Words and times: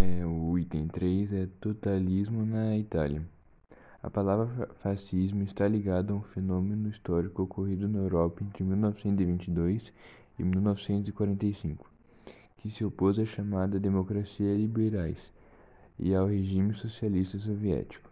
É, 0.00 0.24
o 0.24 0.56
item 0.56 0.86
3 0.86 1.32
é 1.32 1.48
totalismo 1.60 2.46
na 2.46 2.76
Itália. 2.76 3.22
A 4.00 4.08
palavra 4.08 4.68
fascismo 4.80 5.42
está 5.42 5.66
ligada 5.66 6.12
a 6.12 6.16
um 6.16 6.22
fenômeno 6.22 6.88
histórico 6.88 7.42
ocorrido 7.42 7.88
na 7.88 7.98
Europa 7.98 8.44
entre 8.44 8.62
1922 8.62 9.92
e 10.38 10.44
1945, 10.44 11.90
que 12.58 12.70
se 12.70 12.84
opôs 12.84 13.18
à 13.18 13.26
chamada 13.26 13.80
democracia 13.80 14.54
liberais 14.54 15.32
e 15.98 16.14
ao 16.14 16.26
regime 16.28 16.74
socialista 16.74 17.38
soviético. 17.38 18.08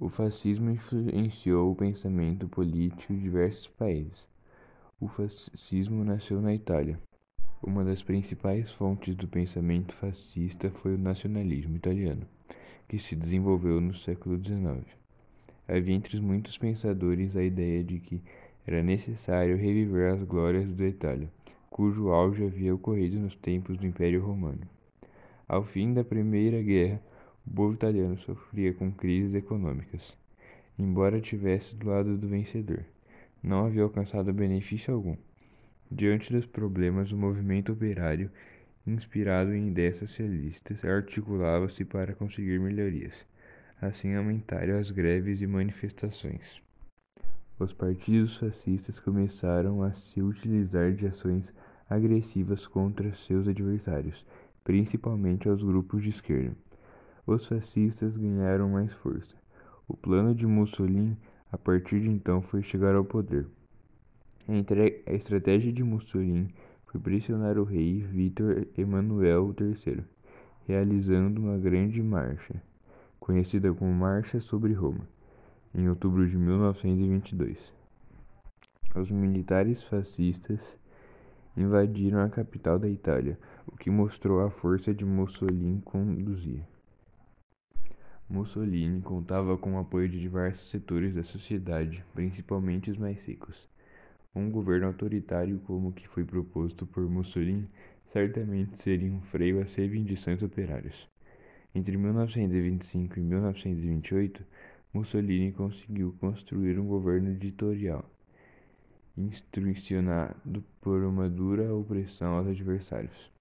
O 0.00 0.08
fascismo 0.08 0.70
influenciou 0.70 1.70
o 1.70 1.76
pensamento 1.76 2.48
político 2.48 3.12
de 3.12 3.20
diversos 3.20 3.68
países. 3.68 4.26
O 4.98 5.08
fascismo 5.08 6.02
nasceu 6.04 6.40
na 6.40 6.54
Itália. 6.54 6.98
Uma 7.60 7.84
das 7.84 8.00
principais 8.00 8.70
fontes 8.70 9.16
do 9.16 9.26
pensamento 9.26 9.92
fascista 9.96 10.70
foi 10.70 10.94
o 10.94 10.98
nacionalismo 10.98 11.74
italiano, 11.74 12.24
que 12.86 13.00
se 13.00 13.16
desenvolveu 13.16 13.80
no 13.80 13.96
século 13.96 14.38
XIX. 14.38 14.86
Havia 15.66 15.94
entre 15.96 16.14
os 16.14 16.22
muitos 16.22 16.56
pensadores 16.56 17.34
a 17.36 17.42
ideia 17.42 17.82
de 17.82 17.98
que 17.98 18.22
era 18.64 18.80
necessário 18.80 19.56
reviver 19.56 20.12
as 20.12 20.22
glórias 20.22 20.72
da 20.72 20.86
Itália, 20.86 21.28
cujo 21.68 22.10
auge 22.10 22.44
havia 22.44 22.72
ocorrido 22.72 23.18
nos 23.18 23.34
tempos 23.34 23.76
do 23.76 23.86
Império 23.86 24.24
Romano. 24.24 24.62
Ao 25.48 25.64
fim 25.64 25.92
da 25.92 26.04
Primeira 26.04 26.62
Guerra, 26.62 27.02
o 27.44 27.50
povo 27.50 27.74
italiano 27.74 28.16
sofria 28.18 28.72
com 28.72 28.92
crises 28.92 29.34
econômicas. 29.34 30.16
Embora 30.78 31.20
tivesse 31.20 31.74
do 31.74 31.88
lado 31.88 32.16
do 32.16 32.28
vencedor, 32.28 32.84
não 33.42 33.66
havia 33.66 33.82
alcançado 33.82 34.32
benefício 34.32 34.94
algum. 34.94 35.16
Diante 35.90 36.30
dos 36.30 36.44
problemas, 36.44 37.10
o 37.12 37.16
movimento 37.16 37.72
operário, 37.72 38.30
inspirado 38.86 39.54
em 39.54 39.68
ideias 39.68 39.96
socialistas, 39.96 40.84
articulava-se 40.84 41.82
para 41.82 42.14
conseguir 42.14 42.60
melhorias. 42.60 43.26
Assim 43.80 44.14
aumentaram 44.14 44.78
as 44.78 44.90
greves 44.90 45.40
e 45.40 45.46
manifestações. 45.46 46.62
Os 47.58 47.72
partidos 47.72 48.36
fascistas 48.36 49.00
começaram 49.00 49.82
a 49.82 49.92
se 49.92 50.20
utilizar 50.20 50.92
de 50.92 51.06
ações 51.06 51.54
agressivas 51.88 52.66
contra 52.66 53.14
seus 53.14 53.48
adversários, 53.48 54.26
principalmente 54.62 55.48
aos 55.48 55.62
grupos 55.62 56.02
de 56.02 56.10
esquerda. 56.10 56.54
Os 57.26 57.46
fascistas 57.46 58.14
ganharam 58.14 58.68
mais 58.68 58.92
força. 58.92 59.34
O 59.88 59.96
plano 59.96 60.34
de 60.34 60.46
Mussolini, 60.46 61.16
a 61.50 61.56
partir 61.56 62.00
de 62.00 62.08
então, 62.10 62.42
foi 62.42 62.62
chegar 62.62 62.94
ao 62.94 63.04
poder. 63.04 63.46
A 64.50 65.12
estratégia 65.12 65.70
de 65.70 65.84
Mussolini 65.84 66.48
foi 66.86 66.98
pressionar 66.98 67.58
o 67.58 67.64
rei 67.64 68.00
Vítor 68.00 68.66
Emanuel 68.78 69.54
III, 69.60 70.02
realizando 70.66 71.38
uma 71.38 71.58
grande 71.58 72.02
marcha, 72.02 72.54
conhecida 73.20 73.70
como 73.74 73.92
Marcha 73.92 74.40
sobre 74.40 74.72
Roma, 74.72 75.06
em 75.74 75.86
outubro 75.86 76.26
de 76.26 76.34
1922. 76.34 77.58
Os 78.96 79.10
militares 79.10 79.82
fascistas 79.82 80.78
invadiram 81.54 82.22
a 82.22 82.30
capital 82.30 82.78
da 82.78 82.88
Itália, 82.88 83.38
o 83.66 83.76
que 83.76 83.90
mostrou 83.90 84.40
a 84.40 84.48
força 84.48 84.94
de 84.94 85.04
Mussolini 85.04 85.82
conduzir. 85.82 86.62
Mussolini 88.30 89.02
contava 89.02 89.58
com 89.58 89.74
o 89.74 89.78
apoio 89.78 90.08
de 90.08 90.18
diversos 90.18 90.70
setores 90.70 91.14
da 91.14 91.22
sociedade, 91.22 92.02
principalmente 92.14 92.90
os 92.90 92.96
mais 92.96 93.22
ricos. 93.26 93.68
Um 94.38 94.52
governo 94.52 94.86
autoritário 94.86 95.58
como 95.66 95.88
o 95.88 95.92
que 95.92 96.06
foi 96.06 96.24
proposto 96.24 96.86
por 96.86 97.02
Mussolini 97.10 97.68
certamente 98.12 98.80
seria 98.80 99.10
um 99.10 99.20
freio 99.20 99.60
às 99.60 99.74
reivindicações 99.74 100.44
operárias. 100.44 101.08
Entre 101.74 101.96
1925 101.96 103.18
e 103.18 103.22
1928, 103.24 104.44
Mussolini 104.94 105.50
conseguiu 105.50 106.14
construir 106.20 106.78
um 106.78 106.86
governo 106.86 107.34
ditatorial, 107.34 108.08
instrucionado 109.16 110.62
por 110.80 111.02
uma 111.02 111.28
dura 111.28 111.74
opressão 111.74 112.34
aos 112.34 112.46
adversários. 112.46 113.32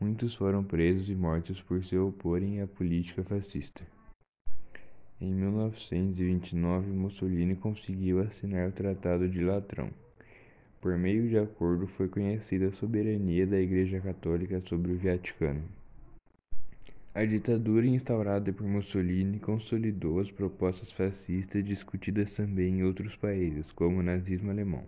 Muitos 0.00 0.34
foram 0.34 0.64
presos 0.64 1.08
e 1.08 1.14
mortos 1.14 1.62
por 1.62 1.84
se 1.84 1.96
oporem 1.96 2.60
à 2.60 2.66
política 2.66 3.22
fascista. 3.22 3.86
Em 5.20 5.32
1929, 5.32 6.90
Mussolini 6.90 7.54
conseguiu 7.54 8.20
assinar 8.20 8.68
o 8.68 8.72
Tratado 8.72 9.28
de 9.28 9.40
Latrão 9.44 9.88
por 10.80 10.96
meio 10.96 11.28
de 11.28 11.38
acordo 11.38 11.86
foi 11.86 12.08
conhecida 12.08 12.68
a 12.68 12.72
soberania 12.72 13.46
da 13.46 13.60
Igreja 13.60 14.00
Católica 14.00 14.60
sobre 14.60 14.92
o 14.92 14.98
Vaticano. 14.98 15.62
A 17.14 17.24
ditadura 17.24 17.86
instaurada 17.86 18.52
por 18.52 18.66
Mussolini 18.66 19.38
consolidou 19.38 20.20
as 20.20 20.30
propostas 20.30 20.92
fascistas 20.92 21.64
discutidas 21.64 22.36
também 22.36 22.80
em 22.80 22.82
outros 22.84 23.16
países, 23.16 23.72
como 23.72 24.00
o 24.00 24.02
nazismo 24.02 24.50
alemão. 24.50 24.84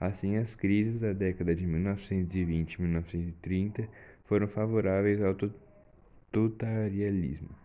Assim, 0.00 0.38
as 0.38 0.54
crises 0.54 0.98
da 0.98 1.12
década 1.12 1.54
de 1.54 1.66
1920 1.66 2.72
e 2.72 2.80
1930 2.80 3.86
foram 4.24 4.48
favoráveis 4.48 5.20
ao 5.22 5.36
totalitarismo. 6.32 7.59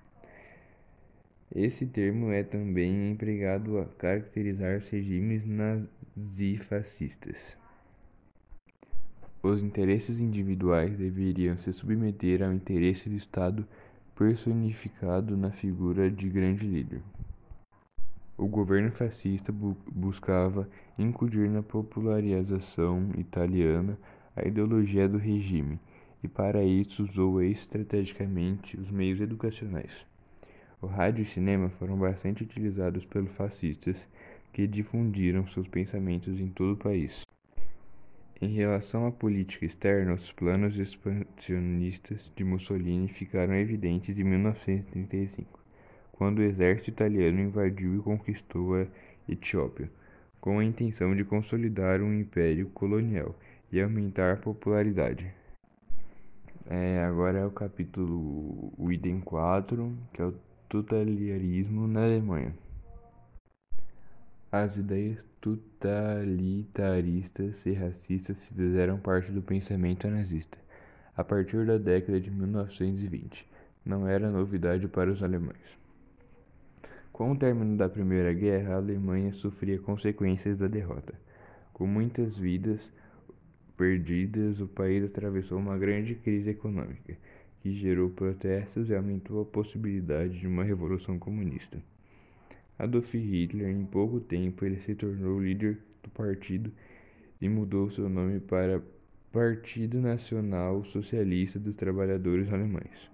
Esse 1.54 1.86
termo 1.86 2.32
é 2.32 2.44
também 2.44 3.12
empregado 3.12 3.78
a 3.78 3.86
caracterizar 3.86 4.78
os 4.78 4.90
regimes 4.90 5.46
nazifascistas. 5.46 7.56
Os 9.44 9.62
interesses 9.62 10.20
individuais 10.20 10.98
deveriam 10.98 11.56
se 11.58 11.72
submeter 11.72 12.42
ao 12.42 12.52
interesse 12.52 13.08
do 13.08 13.16
Estado 13.16 13.66
personificado 14.16 15.38
na 15.38 15.52
figura 15.52 16.10
de 16.10 16.28
grande 16.30 16.66
líder. 16.66 17.02
O 18.38 18.48
governo 18.48 18.92
fascista 18.92 19.52
bu 19.52 19.78
buscava 19.92 20.68
incutir 20.98 21.50
na 21.50 21.62
popularização 21.62 23.12
italiana 23.18 23.98
a 24.36 24.46
ideologia 24.46 25.08
do 25.08 25.18
regime 25.18 25.80
e 26.24 26.28
para 26.28 26.64
isso 26.64 27.04
usou 27.04 27.42
estrategicamente 27.42 28.78
os 28.78 28.90
meios 28.90 29.22
educacionais. 29.22 30.06
O 30.86 30.88
rádio 30.88 31.24
e 31.24 31.26
cinema 31.26 31.68
foram 31.80 31.98
bastante 31.98 32.44
utilizados 32.44 33.04
pelos 33.06 33.32
fascistas, 33.32 34.08
que 34.54 34.68
difundiram 34.68 35.48
seus 35.48 35.68
pensamentos 35.68 36.40
em 36.40 36.48
todo 36.48 36.74
o 36.74 36.78
país. 36.78 37.24
Em 38.40 38.54
relação 38.54 39.08
à 39.08 39.12
política 39.12 39.66
externa, 39.66 40.14
os 40.14 40.32
planos 40.32 40.78
expansionistas 40.78 42.32
de 42.36 42.44
Mussolini 42.44 43.08
ficaram 43.08 43.56
evidentes 43.56 44.20
em 44.20 44.24
1935, 44.26 45.60
quando 46.12 46.38
o 46.38 46.44
exército 46.44 46.92
italiano 46.92 47.42
invadiu 47.42 47.96
e 47.96 48.04
conquistou 48.04 48.76
a 48.76 48.86
Etiópia, 49.28 49.90
com 50.40 50.60
a 50.60 50.64
intenção 50.64 51.16
de 51.16 51.24
consolidar 51.24 52.00
um 52.00 52.14
império 52.14 52.70
colonial 52.76 53.36
e 53.72 53.82
aumentar 53.82 54.34
a 54.34 54.38
popularidade. 54.38 55.34
É, 56.70 57.00
agora 57.00 57.40
é 57.40 57.46
o 57.46 57.50
capítulo, 57.50 58.72
o 58.78 58.92
item 58.92 59.20
4, 59.20 59.92
que 60.14 60.22
é 60.22 60.26
o 60.26 60.36
totalitarismo 60.70 61.88
na 61.88 62.04
Alemanha. 62.04 62.54
As 64.52 64.78
ideias 64.78 65.26
totalitaristas 65.42 67.66
e 67.66 67.74
racistas 67.74 68.38
se 68.40 68.54
fizeram 68.54 69.00
parte 69.00 69.32
do 69.32 69.42
pensamento 69.42 70.08
nazista 70.08 70.58
a 71.16 71.24
partir 71.24 71.66
da 71.66 71.78
década 71.78 72.20
de 72.20 72.30
1920. 72.30 73.48
Não 73.86 74.08
era 74.08 74.32
novidade 74.32 74.88
para 74.88 75.12
os 75.12 75.22
alemães. 75.22 75.78
Com 77.12 77.32
o 77.32 77.38
término 77.38 77.78
da 77.78 77.88
Primeira 77.88 78.34
Guerra, 78.34 78.74
a 78.74 78.78
Alemanha 78.78 79.32
sofria 79.32 79.80
consequências 79.80 80.58
da 80.58 80.68
derrota. 80.68 81.14
Com 81.72 81.88
muitas 81.88 82.38
vidas 82.38 82.92
perdidas, 83.78 84.60
o 84.60 84.68
país 84.68 85.04
atravessou 85.04 85.58
uma 85.58 85.78
grande 85.78 86.16
crise 86.16 86.50
econômica 86.50 87.16
que 87.66 87.74
gerou 87.74 88.12
protestos 88.12 88.92
e 88.92 88.96
aumentou 88.96 89.42
a 89.42 89.46
possibilidade 89.46 90.38
de 90.38 90.46
uma 90.46 90.64
revolução 90.64 91.18
comunista. 91.18 91.82
Adolf 92.78 93.12
Hitler, 93.16 93.70
em 93.70 93.84
pouco 93.84 94.20
tempo, 94.20 94.64
ele 94.64 94.78
se 94.82 94.94
tornou 94.94 95.42
líder 95.42 95.80
do 96.04 96.10
partido 96.12 96.72
e 97.42 97.50
mudou 97.50 97.90
seu 97.90 98.08
nome 98.08 98.40
para 98.40 98.84
Partido 99.32 100.00
Nacional 100.00 100.84
Socialista 100.84 101.58
dos 101.58 101.74
Trabalhadores 101.74 102.54
Alemães. 102.54 103.10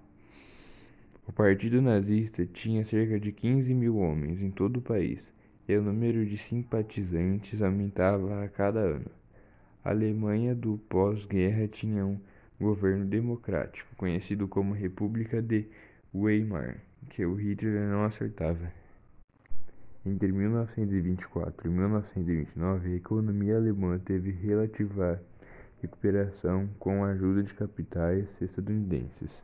O 1.25 1.31
partido 1.31 1.81
nazista 1.81 2.45
tinha 2.45 2.83
cerca 2.83 3.17
de 3.17 3.31
15 3.31 3.73
mil 3.73 3.99
homens 3.99 4.41
em 4.41 4.51
todo 4.51 4.77
o 4.77 4.81
país 4.81 5.31
e 5.65 5.77
o 5.77 5.81
número 5.81 6.25
de 6.25 6.37
simpatizantes 6.37 7.61
aumentava 7.61 8.43
a 8.43 8.49
cada 8.49 8.81
ano. 8.81 9.11
A 9.81 9.91
Alemanha 9.91 10.53
do 10.53 10.77
pós-guerra 10.89 11.69
tinha 11.69 12.05
um 12.05 12.19
governo 12.61 13.05
democrático, 13.05 13.93
conhecido 13.97 14.47
como 14.47 14.73
República 14.73 15.41
de 15.41 15.67
Weimar, 16.13 16.77
que 17.09 17.25
o 17.25 17.33
Hitler 17.33 17.89
não 17.89 18.05
acertava. 18.05 18.71
Entre 20.05 20.31
1924 20.31 21.67
e 21.67 21.71
1929, 21.71 22.91
a 22.91 22.95
economia 22.95 23.57
alemã 23.57 23.99
teve 23.99 24.31
relativa 24.31 25.21
recuperação 25.81 26.69
com 26.79 27.03
a 27.03 27.09
ajuda 27.09 27.43
de 27.43 27.53
capitais 27.53 28.29
estadunidenses. 28.41 29.43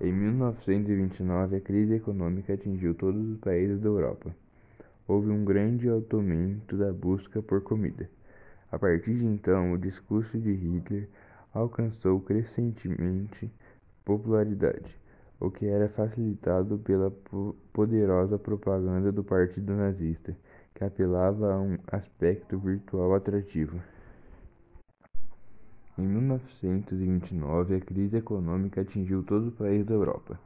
Em 0.00 0.12
1929, 0.12 1.56
a 1.56 1.60
crise 1.60 1.94
econômica 1.94 2.54
atingiu 2.54 2.94
todos 2.94 3.28
os 3.28 3.38
países 3.38 3.78
da 3.80 3.88
Europa. 3.88 4.34
Houve 5.06 5.28
um 5.28 5.44
grande 5.44 5.88
aumento 5.88 6.76
da 6.76 6.90
busca 6.92 7.42
por 7.42 7.60
comida. 7.62 8.08
A 8.72 8.78
partir 8.78 9.14
de 9.14 9.26
então, 9.26 9.72
o 9.72 9.78
discurso 9.78 10.38
de 10.38 10.52
Hitler 10.52 11.08
alcançou 11.52 12.20
crescentemente 12.20 13.50
popularidade, 14.04 14.98
o 15.38 15.50
que 15.50 15.66
era 15.66 15.88
facilitado 15.88 16.78
pela 16.78 17.10
poderosa 17.72 18.38
propaganda 18.38 19.10
do 19.10 19.24
Partido 19.24 19.74
Nazista, 19.74 20.36
que 20.74 20.84
apelava 20.84 21.52
a 21.52 21.60
um 21.60 21.78
aspecto 21.88 22.58
virtual 22.58 23.14
atrativo. 23.14 23.80
Em 25.98 26.06
1929, 26.06 27.74
a 27.74 27.80
crise 27.80 28.16
econômica 28.16 28.80
atingiu 28.80 29.22
todo 29.22 29.48
o 29.48 29.52
país 29.52 29.84
da 29.84 29.92
Europa. 29.92 30.40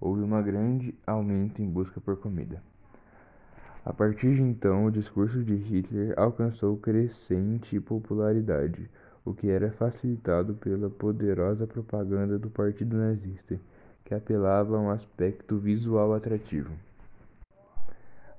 Houve 0.00 0.22
um 0.22 0.42
grande 0.42 0.94
aumento 1.06 1.60
em 1.60 1.68
busca 1.68 2.00
por 2.00 2.16
comida. 2.16 2.62
A 3.84 3.92
partir 3.92 4.34
de 4.34 4.42
então, 4.42 4.84
o 4.84 4.90
discurso 4.90 5.42
de 5.42 5.54
Hitler 5.54 6.14
alcançou 6.16 6.76
crescente 6.76 7.80
popularidade, 7.80 8.88
o 9.24 9.34
que 9.34 9.48
era 9.48 9.70
facilitado 9.70 10.54
pela 10.54 10.88
poderosa 10.88 11.66
propaganda 11.66 12.38
do 12.38 12.50
Partido 12.50 12.96
Nazista, 12.96 13.60
que 14.04 14.14
apelava 14.14 14.76
a 14.76 14.80
um 14.80 14.90
aspecto 14.90 15.58
visual 15.58 16.14
atrativo. 16.14 16.72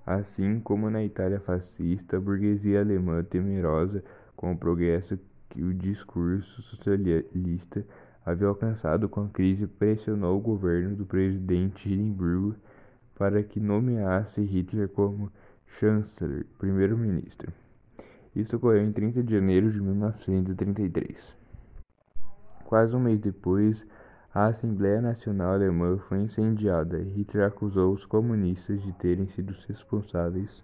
Assim 0.05 0.59
como 0.59 0.89
na 0.89 1.03
Itália 1.03 1.39
fascista, 1.39 2.17
a 2.17 2.19
burguesia 2.19 2.81
alemã, 2.81 3.23
temerosa 3.23 4.03
com 4.35 4.51
o 4.51 4.57
progresso 4.57 5.17
que 5.49 5.61
o 5.61 5.73
discurso 5.73 6.61
socialista 6.61 7.85
havia 8.25 8.47
alcançado 8.47 9.07
com 9.07 9.25
a 9.25 9.29
crise 9.29 9.67
pressionou 9.67 10.37
o 10.37 10.41
governo 10.41 10.95
do 10.95 11.05
presidente 11.05 11.91
Hindenburg 11.91 12.55
para 13.15 13.43
que 13.43 13.59
nomeasse 13.59 14.41
Hitler 14.41 14.89
como 14.89 15.31
chanceler, 15.67 16.45
primeiro-ministro. 16.57 17.53
Isso 18.35 18.55
ocorreu 18.55 18.83
em 18.83 18.91
30 18.91 19.23
de 19.23 19.33
janeiro 19.33 19.69
de 19.69 19.81
1933. 19.81 21.35
Quase 22.63 22.95
um 22.95 22.99
mês 22.99 23.19
depois, 23.19 23.85
a 24.33 24.45
Assembleia 24.45 25.01
Nacional 25.01 25.53
Alemã 25.53 25.97
foi 25.97 26.19
incendiada 26.19 26.99
e 26.99 27.09
Hitler 27.09 27.45
acusou 27.45 27.91
os 27.91 28.05
comunistas 28.05 28.81
de 28.81 28.93
terem 28.93 29.27
sido 29.27 29.53
responsáveis. 29.67 30.63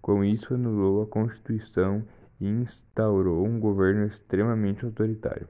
Com 0.00 0.22
isso, 0.22 0.54
anulou 0.54 1.02
a 1.02 1.06
Constituição 1.06 2.04
e 2.40 2.46
instaurou 2.46 3.44
um 3.44 3.58
governo 3.58 4.06
extremamente 4.06 4.84
autoritário. 4.84 5.48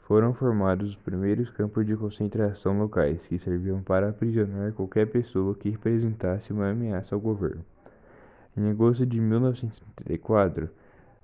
Foram 0.00 0.32
formados 0.32 0.90
os 0.90 0.96
primeiros 0.96 1.50
campos 1.50 1.84
de 1.84 1.96
concentração 1.96 2.78
locais, 2.78 3.26
que 3.26 3.38
serviam 3.38 3.82
para 3.82 4.08
aprisionar 4.08 4.72
qualquer 4.72 5.06
pessoa 5.06 5.54
que 5.54 5.68
representasse 5.68 6.52
uma 6.52 6.70
ameaça 6.70 7.14
ao 7.14 7.20
governo. 7.20 7.64
Em 8.58 8.70
agosto 8.70 9.06
de 9.06 9.20
1934, 9.20 10.68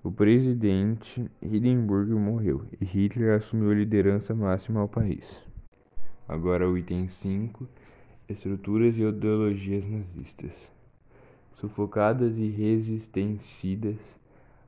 o 0.04 0.12
presidente 0.12 1.28
Hindenburg 1.42 2.12
morreu 2.12 2.64
e 2.80 2.84
Hitler 2.84 3.36
assumiu 3.36 3.72
a 3.72 3.74
liderança 3.74 4.32
máxima 4.32 4.78
ao 4.78 4.86
país. 4.86 5.42
Agora 6.28 6.70
o 6.70 6.78
item 6.78 7.08
5: 7.08 7.68
Estruturas 8.28 8.96
e 8.96 9.02
ideologias 9.02 9.84
nazistas. 9.84 10.70
Sufocadas 11.54 12.38
e 12.38 12.46
resistecidas, 12.50 13.98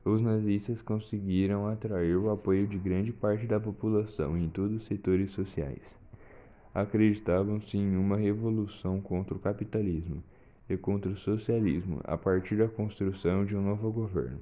os 0.05 0.21
nazistas 0.21 0.83
conseguiram 0.83 1.69
atrair 1.69 2.17
o 2.17 2.31
apoio 2.31 2.67
de 2.67 2.79
grande 2.79 3.13
parte 3.13 3.47
da 3.47 3.61
população 3.61 4.37
em 4.37 4.49
todos 4.49 4.79
os 4.79 4.87
setores 4.87 5.31
sociais. 5.31 5.83
Acreditavam-se 6.75 7.79
em 7.79 7.97
uma 7.97 8.17
revolução 8.17 9.01
contra 9.01 9.37
o 9.37 9.39
capitalismo 9.39 10.21
e 10.69 10.77
contra 10.77 11.11
o 11.11 11.17
socialismo 11.17 12.01
a 12.05 12.17
partir 12.17 12.57
da 12.57 12.69
construção 12.69 13.45
de 13.45 13.57
um 13.57 13.63
novo 13.63 13.91
governo. 13.93 14.41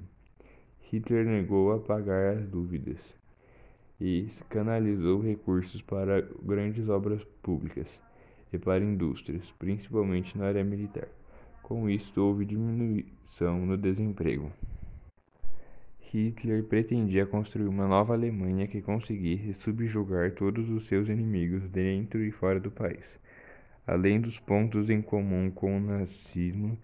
Hitler 0.91 1.25
negou 1.25 1.71
apagar 1.71 2.37
as 2.37 2.47
dúvidas 2.47 2.97
e 3.99 4.27
canalizou 4.49 5.21
recursos 5.21 5.81
para 5.81 6.21
grandes 6.43 6.89
obras 6.89 7.23
públicas 7.41 7.87
e 8.51 8.57
para 8.57 8.83
indústrias, 8.83 9.51
principalmente 9.57 10.37
na 10.37 10.45
área 10.45 10.63
militar. 10.63 11.07
Com 11.63 11.89
isso, 11.89 12.21
houve 12.21 12.45
diminuição 12.45 13.65
no 13.65 13.77
desemprego. 13.77 14.51
Hitler 15.99 16.63
pretendia 16.63 17.25
construir 17.25 17.67
uma 17.67 17.87
nova 17.87 18.13
Alemanha 18.13 18.67
que 18.67 18.81
conseguisse 18.81 19.53
subjugar 19.55 20.31
todos 20.31 20.69
os 20.69 20.85
seus 20.85 21.09
inimigos 21.09 21.67
dentro 21.69 22.23
e 22.23 22.31
fora 22.31 22.59
do 22.59 22.71
país. 22.71 23.19
Além 23.87 24.19
dos 24.19 24.39
pontos 24.39 24.89
em 24.89 24.99
comum 25.01 25.49
com 25.51 25.77
o 25.77 25.79
nazismo 25.79 26.75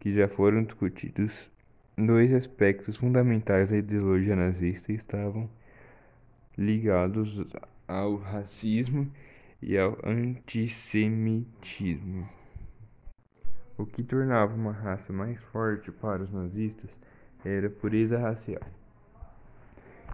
que 0.00 0.12
já 0.12 0.26
foram 0.26 0.64
discutidos, 0.64 1.48
dois 1.96 2.32
aspectos 2.32 2.96
fundamentais 2.96 3.70
da 3.70 3.76
ideologia 3.76 4.34
nazista 4.34 4.92
estavam 4.92 5.48
ligados 6.56 7.44
ao 7.86 8.16
racismo 8.16 9.08
e 9.62 9.78
ao 9.78 9.96
antissemitismo. 10.04 12.28
O 13.76 13.86
que 13.86 14.02
tornava 14.02 14.52
uma 14.54 14.72
raça 14.72 15.12
mais 15.12 15.38
forte 15.52 15.92
para 15.92 16.24
os 16.24 16.32
nazistas 16.32 16.90
era 17.44 17.70
pureza 17.70 18.18
racial. 18.18 18.66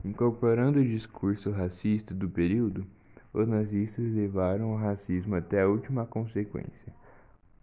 Incorporando 0.04 0.80
o 0.80 0.84
discurso 0.84 1.50
racista 1.50 2.14
do 2.14 2.28
período, 2.28 2.86
os 3.34 3.48
nazistas 3.48 4.04
levaram 4.14 4.72
o 4.72 4.76
racismo 4.76 5.34
até 5.34 5.62
a 5.62 5.68
última 5.68 6.06
consequência, 6.06 6.92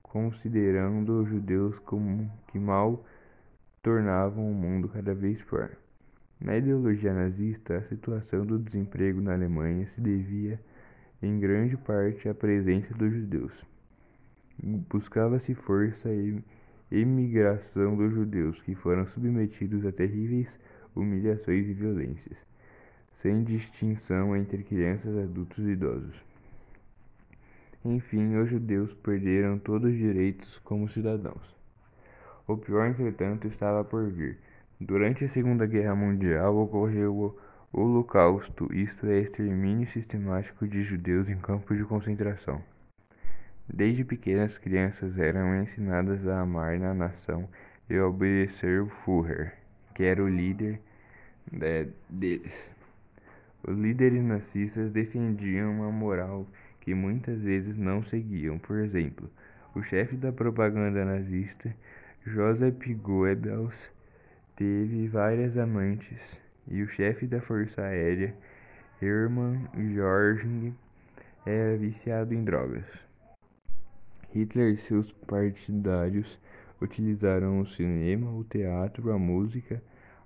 considerando 0.04 1.22
os 1.22 1.30
judeus 1.30 1.80
como 1.80 2.30
que 2.48 2.60
mal 2.60 3.06
tornavam 3.82 4.52
o 4.52 4.54
mundo 4.54 4.90
cada 4.90 5.16
vez 5.16 5.42
pior. 5.42 5.72
Na 6.40 6.58
ideologia 6.58 7.14
nazista, 7.14 7.78
a 7.78 7.84
situação 7.84 8.46
do 8.46 8.60
desemprego 8.60 9.22
na 9.22 9.34
Alemanha 9.34 9.88
se 9.88 10.02
devia 10.02 10.60
em 11.22 11.40
grande 11.40 11.78
parte 11.78 12.28
à 12.28 12.34
presença 12.34 12.94
dos 12.94 13.14
judeus. 13.14 13.66
Buscava-se 14.90 15.54
força 15.54 16.10
e 16.10 16.44
emigração 16.92 17.96
dos 17.96 18.14
judeus, 18.14 18.62
que 18.62 18.76
foram 18.76 19.08
submetidos 19.08 19.86
a 19.86 19.92
terríveis 19.92 20.60
humilhações 20.94 21.66
e 21.68 21.74
violências, 21.74 22.46
sem 23.14 23.44
distinção 23.44 24.36
entre 24.36 24.64
crianças, 24.64 25.18
adultos 25.18 25.66
e 25.66 25.72
idosos. 25.72 26.16
Enfim, 27.84 28.36
os 28.36 28.50
judeus 28.50 28.94
perderam 28.94 29.58
todos 29.58 29.92
os 29.92 29.98
direitos 29.98 30.60
como 30.60 30.90
cidadãos. 30.90 31.56
O 32.48 32.58
pior, 32.58 32.88
entretanto, 32.88 33.48
estava 33.48 33.84
por 33.84 34.10
vir. 34.10 34.38
Durante 34.80 35.26
a 35.26 35.30
Segunda 35.30 35.66
Guerra 35.66 35.96
Mundial 35.96 36.58
ocorreu 36.58 37.16
o 37.16 37.40
Holocausto, 37.72 38.74
isto 38.74 39.08
é, 39.08 39.20
extermínio 39.20 39.88
sistemático 39.92 40.68
de 40.68 40.84
judeus 40.84 41.30
em 41.30 41.38
campos 41.38 41.78
de 41.78 41.86
concentração. 41.86 42.62
Desde 43.72 44.04
pequenas 44.04 44.58
crianças 44.58 45.18
eram 45.18 45.56
ensinadas 45.62 46.28
a 46.28 46.42
amar 46.42 46.78
na 46.78 46.94
nação 46.94 47.48
e 47.90 47.98
obedecer 48.00 48.82
o 48.82 48.90
Führer 48.90 49.62
que 49.94 50.04
era 50.04 50.24
o 50.24 50.28
líder 50.28 50.80
né, 51.52 51.88
deles. 52.10 52.72
Os 53.64 53.78
líderes 53.78 54.24
nazistas 54.24 54.92
defendiam 54.92 55.72
uma 55.72 55.92
moral 55.92 56.48
que 56.80 56.96
muitas 56.96 57.40
vezes 57.42 57.78
não 57.78 58.04
seguiam. 58.04 58.58
Por 58.58 58.80
exemplo, 58.80 59.30
o 59.76 59.84
chefe 59.84 60.16
da 60.16 60.32
propaganda 60.32 61.06
nazista, 61.06 61.74
Joseph 62.26 62.88
Goebbels, 63.02 63.92
teve 64.56 65.08
várias 65.08 65.58
amantes, 65.58 66.42
e 66.68 66.82
o 66.82 66.88
chefe 66.88 67.28
da 67.28 67.40
Força 67.40 67.82
Aérea, 67.84 68.36
Hermann 69.02 69.68
Göring, 69.76 70.76
era 71.46 71.78
viciado 71.78 72.34
em 72.34 72.44
drogas. 72.44 72.86
Hitler 74.34 74.74
e 74.74 74.78
seus 74.78 75.12
partidários 75.12 76.40
utilizaram 76.82 77.60
o 77.60 77.68
cinema, 77.68 78.32
o 78.32 78.44
teatro, 78.44 79.12
a 79.12 79.20
música, 79.20 79.82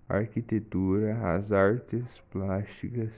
a 0.08 0.18
arquitetura, 0.18 1.18
as 1.36 1.52
artes 1.52 2.06
plásticas, 2.32 3.12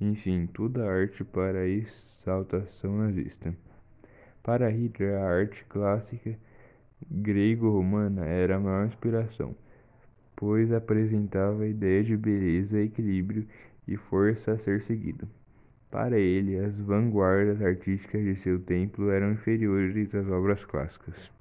enfim, 0.00 0.46
toda 0.46 0.84
a 0.84 0.92
arte 0.92 1.24
para 1.24 1.60
a 1.60 1.68
exaltação 1.68 2.98
nazista. 2.98 3.54
Para 4.42 4.68
Hitler, 4.68 5.18
a 5.18 5.28
arte 5.28 5.64
clássica 5.68 6.36
grego-romana 7.10 8.24
era 8.24 8.56
a 8.56 8.60
maior 8.60 8.86
inspiração, 8.86 9.54
pois 10.34 10.72
apresentava 10.72 11.62
a 11.62 11.68
ideia 11.68 12.02
de 12.02 12.16
beleza, 12.16 12.80
equilíbrio 12.80 13.46
e 13.86 13.96
força 13.96 14.52
a 14.52 14.58
ser 14.58 14.82
seguido. 14.82 15.28
Para 15.90 16.18
ele, 16.18 16.58
as 16.58 16.78
vanguardas 16.80 17.62
artísticas 17.62 18.22
de 18.24 18.36
seu 18.36 18.58
templo 18.60 19.10
eram 19.10 19.32
inferiores 19.32 20.14
às 20.14 20.26
obras 20.28 20.64
clássicas. 20.64 21.35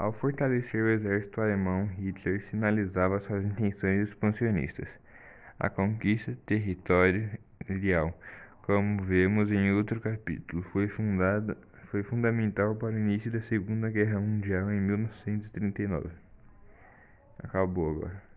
Ao 0.00 0.12
fortalecer 0.12 0.80
o 0.80 0.88
exército 0.90 1.40
alemão, 1.40 1.86
Hitler 1.98 2.40
sinalizava 2.44 3.18
suas 3.18 3.44
intenções 3.44 4.08
expansionistas. 4.08 4.88
A 5.58 5.68
conquista 5.68 6.38
territorial 6.46 8.16
como 8.62 9.02
vemos 9.02 9.50
em 9.50 9.72
outro 9.72 9.98
capítulo, 9.98 10.62
foi, 10.62 10.86
fundada, 10.86 11.56
foi 11.90 12.04
fundamental 12.04 12.76
para 12.76 12.94
o 12.94 12.98
início 12.98 13.28
da 13.28 13.40
Segunda 13.40 13.90
Guerra 13.90 14.20
Mundial 14.20 14.70
em 14.70 14.78
1939. 14.78 16.10
Acabou 17.42 17.90
agora. 17.90 18.27